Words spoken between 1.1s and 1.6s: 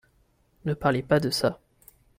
de ça.